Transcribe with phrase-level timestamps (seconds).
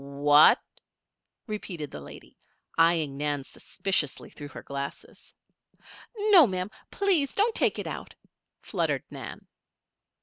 [0.03, 0.59] "What?"
[1.45, 2.35] repeated the lady,
[2.75, 5.35] eyeing Nan suspiciously through her glasses.
[6.17, 6.71] "No, ma'am!
[6.89, 8.15] please don't take it out,"
[8.63, 9.45] fluttered Nan.